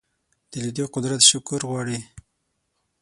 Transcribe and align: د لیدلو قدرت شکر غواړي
د 0.51 0.53
لیدلو 0.63 0.85
قدرت 0.95 1.21
شکر 1.31 1.59
غواړي 1.69 1.99